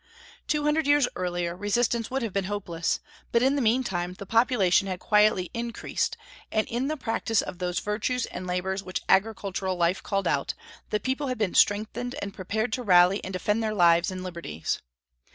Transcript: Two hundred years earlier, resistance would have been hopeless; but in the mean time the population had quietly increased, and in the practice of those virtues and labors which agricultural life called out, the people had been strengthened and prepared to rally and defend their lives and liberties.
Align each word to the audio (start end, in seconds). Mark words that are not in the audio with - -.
Two 0.47 0.63
hundred 0.63 0.87
years 0.87 1.07
earlier, 1.15 1.55
resistance 1.55 2.09
would 2.09 2.23
have 2.23 2.33
been 2.33 2.45
hopeless; 2.45 2.99
but 3.31 3.43
in 3.43 3.55
the 3.55 3.61
mean 3.61 3.83
time 3.83 4.15
the 4.15 4.25
population 4.25 4.87
had 4.87 4.99
quietly 4.99 5.51
increased, 5.53 6.17
and 6.51 6.65
in 6.69 6.87
the 6.87 6.97
practice 6.97 7.43
of 7.43 7.59
those 7.59 7.77
virtues 7.79 8.25
and 8.25 8.47
labors 8.47 8.81
which 8.81 9.01
agricultural 9.07 9.75
life 9.75 10.01
called 10.01 10.27
out, 10.27 10.55
the 10.89 10.99
people 10.99 11.27
had 11.27 11.37
been 11.37 11.53
strengthened 11.53 12.15
and 12.19 12.33
prepared 12.33 12.73
to 12.73 12.81
rally 12.81 13.23
and 13.23 13.33
defend 13.33 13.61
their 13.61 13.75
lives 13.75 14.09
and 14.09 14.23
liberties. 14.23 14.81